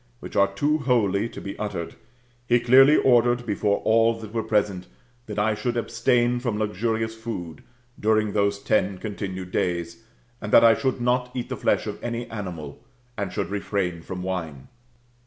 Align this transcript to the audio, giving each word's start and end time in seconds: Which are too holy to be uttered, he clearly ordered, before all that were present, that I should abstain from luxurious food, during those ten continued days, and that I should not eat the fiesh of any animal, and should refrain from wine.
Which 0.19 0.35
are 0.35 0.51
too 0.51 0.79
holy 0.79 1.29
to 1.29 1.39
be 1.39 1.55
uttered, 1.59 1.93
he 2.47 2.59
clearly 2.59 2.97
ordered, 2.97 3.45
before 3.45 3.81
all 3.81 4.15
that 4.15 4.33
were 4.33 4.41
present, 4.41 4.87
that 5.27 5.37
I 5.37 5.53
should 5.53 5.77
abstain 5.77 6.39
from 6.39 6.57
luxurious 6.57 7.13
food, 7.13 7.61
during 7.99 8.33
those 8.33 8.57
ten 8.57 8.97
continued 8.97 9.51
days, 9.51 10.03
and 10.41 10.51
that 10.53 10.63
I 10.63 10.73
should 10.73 11.01
not 11.01 11.29
eat 11.35 11.49
the 11.49 11.55
fiesh 11.55 11.85
of 11.85 12.03
any 12.03 12.25
animal, 12.31 12.83
and 13.15 13.31
should 13.31 13.51
refrain 13.51 14.01
from 14.01 14.23
wine. 14.23 14.69